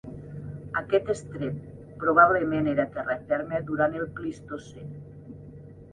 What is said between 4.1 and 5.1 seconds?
Plistocè.